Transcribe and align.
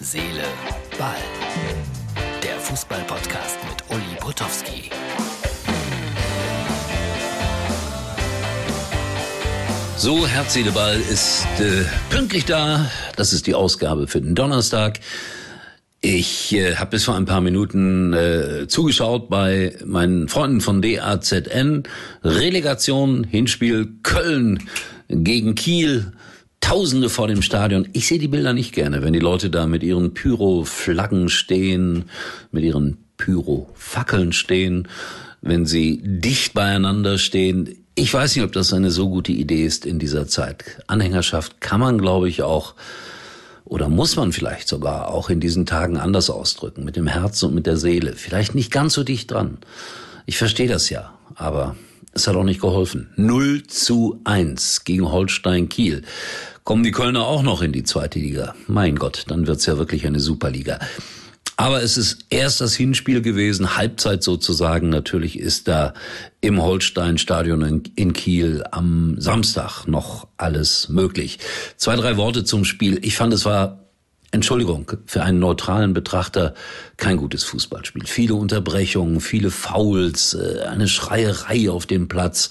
Seele, 0.00 0.44
Ball. 0.96 1.16
Der 2.40 2.56
Fußball-Podcast 2.60 3.58
mit 3.68 3.82
Uli 3.90 4.16
Potowski. 4.20 4.90
So, 9.96 10.24
Herz, 10.24 10.54
Seele, 10.54 10.70
Ball 10.70 11.00
ist 11.00 11.46
äh, 11.58 11.84
pünktlich 12.10 12.44
da. 12.44 12.88
Das 13.16 13.32
ist 13.32 13.48
die 13.48 13.56
Ausgabe 13.56 14.06
für 14.06 14.20
den 14.20 14.36
Donnerstag. 14.36 15.00
Ich 16.00 16.54
äh, 16.54 16.76
habe 16.76 16.90
bis 16.90 17.02
vor 17.02 17.16
ein 17.16 17.24
paar 17.24 17.40
Minuten 17.40 18.12
äh, 18.12 18.68
zugeschaut 18.68 19.28
bei 19.28 19.76
meinen 19.84 20.28
Freunden 20.28 20.60
von 20.60 20.80
DAZN. 20.80 21.82
Relegation, 22.22 23.24
Hinspiel 23.24 23.88
Köln 24.04 24.62
gegen 25.08 25.56
Kiel. 25.56 26.12
Tausende 26.60 27.08
vor 27.08 27.28
dem 27.28 27.42
Stadion. 27.42 27.88
Ich 27.92 28.08
sehe 28.08 28.18
die 28.18 28.28
Bilder 28.28 28.52
nicht 28.52 28.72
gerne, 28.72 29.02
wenn 29.02 29.12
die 29.12 29.18
Leute 29.18 29.50
da 29.50 29.66
mit 29.66 29.82
ihren 29.82 30.14
Pyro-Flaggen 30.14 31.28
stehen, 31.28 32.04
mit 32.50 32.64
ihren 32.64 32.98
Pyro-Fackeln 33.16 34.32
stehen, 34.32 34.88
wenn 35.40 35.66
sie 35.66 36.00
dicht 36.02 36.54
beieinander 36.54 37.18
stehen. 37.18 37.74
Ich 37.94 38.12
weiß 38.12 38.36
nicht, 38.36 38.44
ob 38.44 38.52
das 38.52 38.72
eine 38.72 38.90
so 38.90 39.08
gute 39.08 39.32
Idee 39.32 39.64
ist 39.64 39.86
in 39.86 39.98
dieser 39.98 40.26
Zeit. 40.26 40.82
Anhängerschaft 40.86 41.60
kann 41.60 41.80
man, 41.80 41.98
glaube 41.98 42.28
ich, 42.28 42.42
auch 42.42 42.74
oder 43.68 43.88
muss 43.90 44.16
man 44.16 44.32
vielleicht 44.32 44.66
sogar 44.66 45.08
auch 45.08 45.28
in 45.28 45.40
diesen 45.40 45.66
Tagen 45.66 45.98
anders 45.98 46.30
ausdrücken, 46.30 46.84
mit 46.84 46.96
dem 46.96 47.06
Herzen 47.06 47.50
und 47.50 47.54
mit 47.54 47.66
der 47.66 47.76
Seele. 47.76 48.14
Vielleicht 48.14 48.54
nicht 48.54 48.70
ganz 48.72 48.94
so 48.94 49.04
dicht 49.04 49.30
dran. 49.30 49.58
Ich 50.24 50.38
verstehe 50.38 50.68
das 50.68 50.88
ja, 50.88 51.12
aber 51.34 51.76
es 52.18 52.26
hat 52.26 52.36
auch 52.36 52.44
nicht 52.44 52.60
geholfen. 52.60 53.10
0 53.16 53.62
zu 53.68 54.20
1 54.24 54.84
gegen 54.84 55.10
Holstein 55.10 55.68
Kiel. 55.68 56.02
Kommen 56.64 56.82
die 56.82 56.90
Kölner 56.90 57.26
auch 57.26 57.42
noch 57.42 57.62
in 57.62 57.72
die 57.72 57.84
zweite 57.84 58.18
Liga? 58.18 58.54
Mein 58.66 58.96
Gott, 58.96 59.24
dann 59.28 59.46
wird's 59.46 59.66
ja 59.66 59.78
wirklich 59.78 60.04
eine 60.06 60.20
Superliga. 60.20 60.78
Aber 61.56 61.82
es 61.82 61.96
ist 61.96 62.26
erst 62.30 62.60
das 62.60 62.74
Hinspiel 62.74 63.22
gewesen, 63.22 63.76
Halbzeit 63.76 64.22
sozusagen. 64.22 64.88
Natürlich 64.90 65.38
ist 65.38 65.66
da 65.68 65.94
im 66.40 66.62
Holstein-Stadion 66.62 67.82
in 67.94 68.12
Kiel 68.12 68.64
am 68.70 69.16
Samstag 69.18 69.86
noch 69.86 70.28
alles 70.36 70.88
möglich. 70.88 71.38
Zwei, 71.76 71.96
drei 71.96 72.16
Worte 72.16 72.44
zum 72.44 72.64
Spiel. 72.64 72.98
Ich 73.02 73.16
fand, 73.16 73.32
es 73.32 73.44
war 73.44 73.87
Entschuldigung, 74.30 74.92
für 75.06 75.22
einen 75.22 75.38
neutralen 75.38 75.94
Betrachter 75.94 76.54
kein 76.98 77.16
gutes 77.16 77.44
Fußballspiel. 77.44 78.06
Viele 78.06 78.34
Unterbrechungen, 78.34 79.20
viele 79.20 79.50
Fouls, 79.50 80.34
äh, 80.34 80.64
eine 80.64 80.86
Schreierei 80.86 81.70
auf 81.70 81.86
dem 81.86 82.08
Platz. 82.08 82.50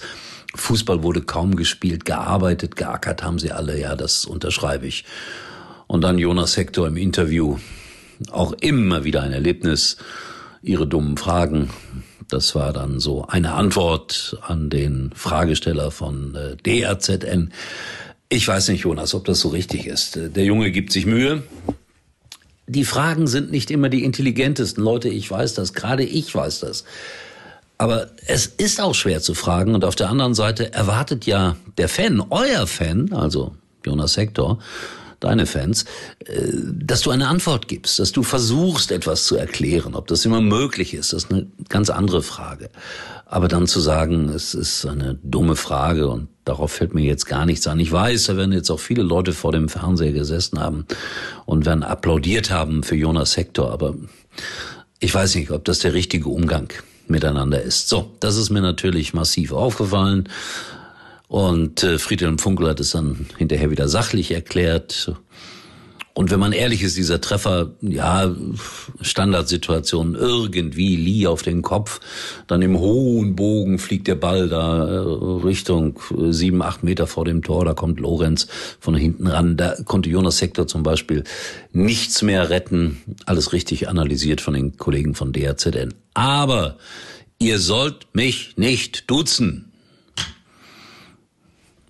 Fußball 0.56 1.02
wurde 1.02 1.22
kaum 1.22 1.54
gespielt, 1.54 2.04
gearbeitet, 2.04 2.74
geackert 2.74 3.22
haben 3.22 3.38
sie 3.38 3.52
alle, 3.52 3.78
ja, 3.78 3.94
das 3.94 4.24
unterschreibe 4.24 4.86
ich. 4.86 5.04
Und 5.86 6.02
dann 6.02 6.18
Jonas 6.18 6.56
Hector 6.56 6.88
im 6.88 6.96
Interview, 6.96 7.58
auch 8.30 8.52
immer 8.54 9.04
wieder 9.04 9.22
ein 9.22 9.32
Erlebnis. 9.32 9.98
Ihre 10.62 10.86
dummen 10.86 11.16
Fragen. 11.16 11.70
Das 12.28 12.54
war 12.54 12.72
dann 12.72 12.98
so 12.98 13.24
eine 13.26 13.54
Antwort 13.54 14.36
an 14.42 14.68
den 14.68 15.12
Fragesteller 15.14 15.90
von 15.90 16.34
äh, 16.34 16.56
DRZN. 16.56 17.52
Ich 18.30 18.46
weiß 18.46 18.68
nicht, 18.68 18.82
Jonas, 18.82 19.14
ob 19.14 19.24
das 19.24 19.40
so 19.40 19.48
richtig 19.48 19.86
ist. 19.86 20.16
Der 20.16 20.44
Junge 20.44 20.70
gibt 20.70 20.92
sich 20.92 21.06
Mühe. 21.06 21.42
Die 22.66 22.84
Fragen 22.84 23.26
sind 23.26 23.50
nicht 23.50 23.70
immer 23.70 23.88
die 23.88 24.04
intelligentesten. 24.04 24.82
Leute, 24.82 25.08
ich 25.08 25.30
weiß 25.30 25.54
das. 25.54 25.72
Gerade 25.72 26.04
ich 26.04 26.34
weiß 26.34 26.60
das. 26.60 26.84
Aber 27.78 28.10
es 28.26 28.46
ist 28.46 28.80
auch 28.80 28.94
schwer 28.94 29.22
zu 29.22 29.32
fragen. 29.32 29.74
Und 29.74 29.84
auf 29.84 29.94
der 29.94 30.10
anderen 30.10 30.34
Seite 30.34 30.74
erwartet 30.74 31.24
ja 31.24 31.56
der 31.78 31.88
Fan, 31.88 32.22
euer 32.28 32.66
Fan, 32.66 33.14
also 33.14 33.54
Jonas 33.86 34.18
Hector, 34.18 34.58
deine 35.20 35.46
Fans, 35.46 35.84
äh, 36.26 36.52
dass 36.72 37.02
du 37.02 37.10
eine 37.10 37.28
Antwort 37.28 37.68
gibst, 37.68 37.98
dass 37.98 38.12
du 38.12 38.22
versuchst, 38.22 38.92
etwas 38.92 39.24
zu 39.26 39.36
erklären. 39.36 39.94
Ob 39.94 40.06
das 40.06 40.24
immer 40.24 40.40
möglich 40.40 40.94
ist, 40.94 41.12
das 41.12 41.24
ist 41.24 41.32
eine 41.32 41.46
ganz 41.68 41.90
andere 41.90 42.22
Frage. 42.22 42.70
Aber 43.26 43.48
dann 43.48 43.66
zu 43.66 43.80
sagen, 43.80 44.30
es 44.30 44.54
ist 44.54 44.86
eine 44.86 45.18
dumme 45.22 45.56
Frage 45.56 46.08
und 46.08 46.28
darauf 46.44 46.72
fällt 46.72 46.94
mir 46.94 47.04
jetzt 47.04 47.26
gar 47.26 47.44
nichts 47.44 47.66
an. 47.66 47.78
Ich 47.78 47.92
weiß, 47.92 48.24
da 48.24 48.36
werden 48.36 48.52
jetzt 48.52 48.70
auch 48.70 48.80
viele 48.80 49.02
Leute 49.02 49.32
vor 49.32 49.52
dem 49.52 49.68
Fernseher 49.68 50.12
gesessen 50.12 50.60
haben 50.60 50.86
und 51.44 51.66
werden 51.66 51.82
applaudiert 51.82 52.50
haben 52.50 52.82
für 52.82 52.96
Jonas 52.96 53.36
Hector, 53.36 53.70
aber 53.70 53.94
ich 55.00 55.14
weiß 55.14 55.34
nicht, 55.36 55.50
ob 55.50 55.64
das 55.64 55.80
der 55.80 55.92
richtige 55.92 56.28
Umgang 56.28 56.72
miteinander 57.06 57.62
ist. 57.62 57.88
So, 57.88 58.10
das 58.20 58.36
ist 58.36 58.50
mir 58.50 58.60
natürlich 58.60 59.14
massiv 59.14 59.52
aufgefallen. 59.52 60.28
Und 61.28 61.82
äh, 61.82 61.98
Friedhelm 61.98 62.38
Funkel 62.38 62.68
hat 62.68 62.80
es 62.80 62.90
dann 62.92 63.26
hinterher 63.36 63.70
wieder 63.70 63.88
sachlich 63.88 64.32
erklärt. 64.32 65.12
Und 66.18 66.32
wenn 66.32 66.40
man 66.40 66.52
ehrlich 66.52 66.82
ist, 66.82 66.96
dieser 66.96 67.20
Treffer, 67.20 67.74
ja, 67.80 68.34
Standardsituation, 69.00 70.16
irgendwie 70.16 70.96
Lee 70.96 71.28
auf 71.28 71.42
den 71.42 71.62
Kopf, 71.62 72.00
dann 72.48 72.60
im 72.60 72.76
hohen 72.76 73.36
Bogen 73.36 73.78
fliegt 73.78 74.08
der 74.08 74.16
Ball 74.16 74.48
da 74.48 74.84
äh, 74.84 74.98
Richtung 75.44 76.00
äh, 76.10 76.32
sieben, 76.32 76.60
acht 76.60 76.82
Meter 76.82 77.06
vor 77.06 77.24
dem 77.24 77.42
Tor, 77.42 77.64
da 77.64 77.74
kommt 77.74 78.00
Lorenz 78.00 78.48
von 78.80 78.96
hinten 78.96 79.28
ran. 79.28 79.56
Da 79.56 79.76
konnte 79.84 80.10
Jonas 80.10 80.38
Sektor 80.38 80.66
zum 80.66 80.82
Beispiel 80.82 81.22
nichts 81.72 82.22
mehr 82.22 82.50
retten. 82.50 83.00
Alles 83.26 83.52
richtig 83.52 83.88
analysiert 83.88 84.40
von 84.40 84.54
den 84.54 84.76
Kollegen 84.76 85.14
von 85.14 85.32
DRZN. 85.32 85.94
Aber 86.14 86.78
ihr 87.38 87.60
sollt 87.60 88.08
mich 88.12 88.56
nicht 88.56 89.08
duzen. 89.08 89.67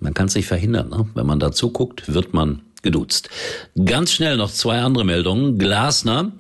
Man 0.00 0.14
kann 0.14 0.26
es 0.26 0.34
nicht 0.34 0.46
verhindern. 0.46 0.88
Ne? 0.88 1.08
Wenn 1.14 1.26
man 1.26 1.40
dazu 1.40 1.70
guckt, 1.70 2.12
wird 2.12 2.34
man 2.34 2.62
geduzt. 2.82 3.28
Ganz 3.84 4.12
schnell 4.12 4.36
noch 4.36 4.50
zwei 4.50 4.80
andere 4.80 5.04
Meldungen. 5.04 5.58
Glasner 5.58 6.32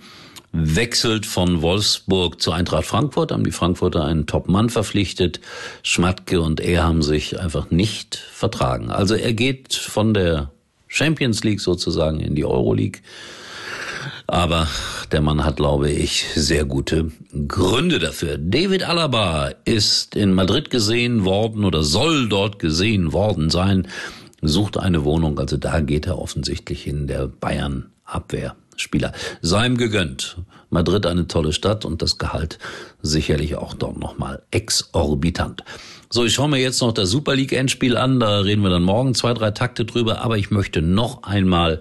wechselt 0.52 1.26
von 1.26 1.60
Wolfsburg 1.62 2.40
zu 2.40 2.52
Eintracht 2.52 2.86
Frankfurt, 2.86 3.32
haben 3.32 3.44
die 3.44 3.52
Frankfurter 3.52 4.04
einen 4.04 4.26
Top-Mann 4.26 4.70
verpflichtet. 4.70 5.40
Schmatke 5.82 6.40
und 6.40 6.60
er 6.60 6.84
haben 6.84 7.02
sich 7.02 7.38
einfach 7.38 7.70
nicht 7.70 8.16
vertragen. 8.16 8.90
Also 8.90 9.14
er 9.14 9.34
geht 9.34 9.74
von 9.74 10.14
der 10.14 10.50
Champions 10.86 11.44
League 11.44 11.60
sozusagen 11.60 12.20
in 12.20 12.34
die 12.34 12.44
Euroleague. 12.44 13.02
Aber 14.26 14.68
der 15.12 15.20
Mann 15.20 15.44
hat, 15.44 15.56
glaube 15.56 15.90
ich, 15.90 16.26
sehr 16.34 16.64
gute 16.64 17.10
Gründe 17.46 17.98
dafür. 17.98 18.38
David 18.38 18.82
Alaba 18.88 19.50
ist 19.64 20.14
in 20.16 20.34
Madrid 20.34 20.70
gesehen 20.70 21.24
worden 21.24 21.64
oder 21.64 21.82
soll 21.82 22.28
dort 22.28 22.58
gesehen 22.58 23.12
worden 23.12 23.50
sein, 23.50 23.88
sucht 24.42 24.78
eine 24.78 25.04
Wohnung. 25.04 25.38
Also 25.38 25.56
da 25.56 25.80
geht 25.80 26.06
er 26.06 26.18
offensichtlich 26.18 26.82
hin, 26.82 27.06
der 27.06 27.26
Bayern 27.26 27.90
Abwehrspieler. 28.04 29.12
Sei 29.42 29.66
ihm 29.66 29.76
gegönnt. 29.76 30.36
Madrid 30.70 31.06
eine 31.06 31.26
tolle 31.26 31.52
Stadt 31.52 31.84
und 31.84 32.02
das 32.02 32.18
Gehalt 32.18 32.58
sicherlich 33.00 33.56
auch 33.56 33.74
dort 33.74 33.98
nochmal 33.98 34.42
exorbitant. 34.50 35.64
So, 36.10 36.24
ich 36.24 36.34
schaue 36.34 36.48
mir 36.48 36.58
jetzt 36.58 36.80
noch 36.80 36.92
das 36.92 37.10
Super 37.10 37.34
League 37.34 37.52
Endspiel 37.52 37.96
an. 37.96 38.20
Da 38.20 38.40
reden 38.40 38.62
wir 38.62 38.70
dann 38.70 38.82
morgen 38.82 39.14
zwei, 39.14 39.34
drei 39.34 39.50
Takte 39.50 39.84
drüber. 39.84 40.22
Aber 40.22 40.36
ich 40.36 40.50
möchte 40.50 40.82
noch 40.82 41.22
einmal 41.22 41.80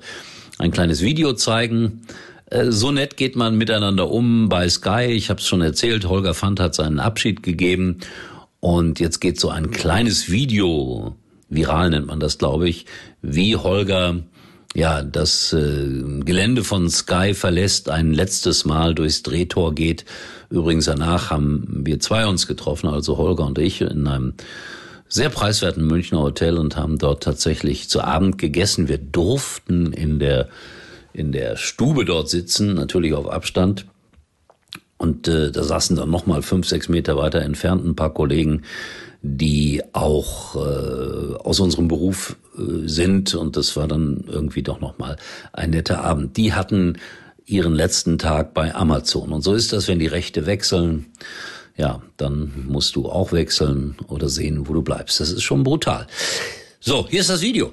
ein 0.58 0.72
kleines 0.72 1.02
Video 1.02 1.34
zeigen. 1.34 2.02
Äh, 2.50 2.72
so 2.72 2.92
nett 2.92 3.18
geht 3.18 3.36
man 3.36 3.58
miteinander 3.58 4.10
um 4.10 4.50
bei 4.50 4.68
Sky. 4.70 5.06
Ich 5.06 5.30
habe 5.30 5.40
es 5.40 5.48
schon 5.48 5.62
erzählt, 5.62 6.08
Holger 6.08 6.34
Fand 6.34 6.60
hat 6.60 6.76
seinen 6.76 7.00
Abschied 7.00 7.44
gegeben. 7.44 8.00
Und 8.60 9.00
jetzt 9.00 9.20
geht 9.20 9.40
so 9.40 9.50
ein 9.50 9.72
kleines 9.72 10.32
Video, 10.32 11.16
viral 11.50 11.92
nennt 11.92 12.08
man 12.08 12.20
das, 12.20 12.38
glaube 12.38 12.68
ich, 12.68 12.86
wie 13.22 13.56
Holger 13.56 14.24
ja 14.76 15.02
das 15.04 15.54
äh, 15.54 16.20
Gelände 16.26 16.64
von 16.64 16.90
Sky 16.90 17.34
verlässt, 17.34 17.90
ein 17.90 18.14
letztes 18.14 18.66
Mal 18.66 18.96
durchs 18.96 19.24
Drehtor 19.24 19.74
geht. 19.76 20.06
Übrigens 20.50 20.86
danach 20.86 21.30
haben 21.30 21.82
wir 21.86 22.00
zwei 22.00 22.26
uns 22.26 22.48
getroffen, 22.48 22.88
also 22.88 23.18
Holger 23.18 23.46
und 23.46 23.60
ich, 23.60 23.82
in 23.82 24.08
einem 24.08 24.34
sehr 25.08 25.30
preiswerten 25.30 25.86
Münchner 25.86 26.20
Hotel 26.20 26.58
und 26.58 26.76
haben 26.76 26.98
dort 26.98 27.24
tatsächlich 27.24 27.90
zu 27.90 28.02
Abend 28.02 28.38
gegessen. 28.38 28.90
Wir 28.90 28.98
durften 28.98 29.94
in 29.94 30.20
der 30.20 30.50
in 31.18 31.32
der 31.32 31.56
Stube 31.56 32.06
dort 32.06 32.30
sitzen, 32.30 32.76
natürlich 32.76 33.14
auf 33.14 33.30
Abstand. 33.30 33.88
Und 34.98 35.28
äh, 35.28 35.52
da 35.52 35.64
saßen 35.64 35.96
dann 35.96 36.12
nochmal 36.12 36.44
fünf, 36.44 36.68
sechs 36.68 36.90
Meter 36.90 37.18
weiter 37.18 37.42
entfernt 37.42 37.84
ein 37.84 37.96
paar 37.96 38.14
Kollegen, 38.14 38.64
die 39.22 39.82
auch 39.94 40.56
äh, 40.56 41.36
aus 41.38 41.60
unserem 41.60 41.88
Beruf 41.88 42.38
äh, 42.56 42.88
sind. 42.88 43.34
Und 43.34 43.58
das 43.58 43.76
war 43.76 43.88
dann 43.88 44.26
irgendwie 44.28 44.62
doch 44.62 44.80
nochmal 44.80 45.18
ein 45.54 45.72
netter 45.72 46.04
Abend. 46.04 46.38
Die 46.38 46.54
hatten 46.54 46.98
ihren 47.46 47.74
letzten 47.74 48.20
Tag 48.20 48.54
bei 48.54 48.76
Amazon. 48.76 49.32
Und 49.32 49.42
so 49.42 49.54
ist 49.54 49.74
das, 49.74 49.88
wenn 49.88 50.00
die 50.00 50.08
Rechte 50.08 50.46
wechseln. 50.46 51.08
Ja, 51.78 52.02
dann 52.18 52.66
musst 52.68 52.96
du 52.96 53.08
auch 53.08 53.32
wechseln 53.32 53.96
oder 54.08 54.30
sehen, 54.30 54.68
wo 54.68 54.74
du 54.74 54.82
bleibst. 54.82 55.20
Das 55.20 55.32
ist 55.32 55.44
schon 55.44 55.64
brutal. 55.64 56.08
So, 56.80 57.08
hier 57.08 57.22
ist 57.22 57.30
das 57.30 57.42
Video. 57.42 57.72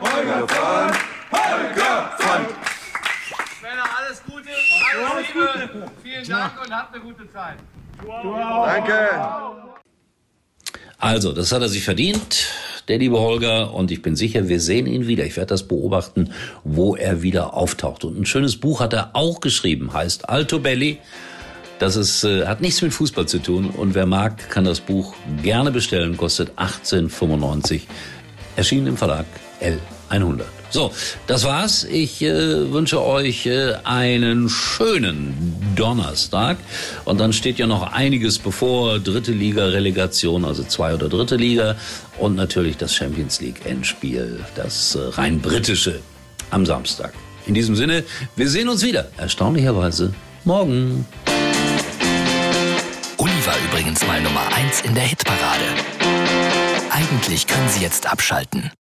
Holger 0.00 0.46
Pfand. 0.46 0.96
Holger 1.32 2.02
Pfand. 2.18 2.48
Männer, 3.62 3.86
alles 3.98 4.22
Gute, 4.24 4.50
alles 5.00 5.34
Liebe. 5.34 5.90
Vielen 6.02 6.28
Dank 6.28 6.60
und 6.62 6.76
habt 6.76 6.94
eine 6.94 7.02
gute 7.02 7.30
Zeit. 7.30 7.56
Danke. 8.04 9.81
Also, 11.02 11.32
das 11.32 11.50
hat 11.50 11.62
er 11.62 11.68
sich 11.68 11.82
verdient, 11.82 12.46
der 12.86 12.96
liebe 12.98 13.18
Holger, 13.18 13.74
und 13.74 13.90
ich 13.90 14.02
bin 14.02 14.14
sicher, 14.14 14.46
wir 14.46 14.60
sehen 14.60 14.86
ihn 14.86 15.08
wieder. 15.08 15.26
Ich 15.26 15.36
werde 15.36 15.48
das 15.48 15.64
beobachten, 15.64 16.30
wo 16.62 16.94
er 16.94 17.22
wieder 17.22 17.54
auftaucht. 17.54 18.04
Und 18.04 18.20
ein 18.20 18.24
schönes 18.24 18.56
Buch 18.56 18.78
hat 18.78 18.92
er 18.92 19.10
auch 19.14 19.40
geschrieben, 19.40 19.92
heißt 19.92 20.28
Alto 20.28 20.60
Belli. 20.60 20.98
Das 21.80 21.96
ist, 21.96 22.22
äh, 22.22 22.46
hat 22.46 22.60
nichts 22.60 22.82
mit 22.82 22.94
Fußball 22.94 23.26
zu 23.26 23.40
tun 23.40 23.70
und 23.70 23.96
wer 23.96 24.06
mag, 24.06 24.48
kann 24.48 24.62
das 24.62 24.78
Buch 24.78 25.14
gerne 25.42 25.72
bestellen, 25.72 26.16
kostet 26.16 26.52
18,95. 26.56 27.80
Erschienen 28.54 28.86
im 28.86 28.96
Verlag 28.96 29.26
L100. 30.08 30.61
So, 30.72 30.90
das 31.26 31.44
war's. 31.44 31.84
Ich 31.84 32.22
äh, 32.22 32.72
wünsche 32.72 33.02
euch 33.04 33.44
äh, 33.44 33.74
einen 33.84 34.48
schönen 34.48 35.54
Donnerstag. 35.76 36.56
Und 37.04 37.20
dann 37.20 37.34
steht 37.34 37.58
ja 37.58 37.66
noch 37.66 37.92
einiges 37.92 38.38
bevor. 38.38 38.98
Dritte 38.98 39.32
Liga, 39.32 39.66
Relegation, 39.66 40.46
also 40.46 40.64
zwei 40.64 40.94
oder 40.94 41.10
dritte 41.10 41.36
Liga. 41.36 41.76
Und 42.18 42.36
natürlich 42.36 42.78
das 42.78 42.94
Champions 42.94 43.40
League 43.42 43.66
Endspiel, 43.66 44.40
das 44.54 44.94
äh, 44.94 45.00
rein 45.00 45.40
britische 45.40 46.00
am 46.50 46.64
Samstag. 46.64 47.12
In 47.46 47.52
diesem 47.52 47.76
Sinne, 47.76 48.02
wir 48.36 48.48
sehen 48.48 48.70
uns 48.70 48.82
wieder, 48.82 49.10
erstaunlicherweise, 49.18 50.14
morgen. 50.44 51.06
Uli 53.18 53.46
war 53.46 53.56
übrigens 53.68 54.06
mal 54.06 54.22
Nummer 54.22 54.46
1 54.54 54.80
in 54.82 54.94
der 54.94 55.04
Hitparade. 55.04 55.64
Eigentlich 56.90 57.46
können 57.46 57.68
Sie 57.68 57.82
jetzt 57.82 58.10
abschalten. 58.10 58.70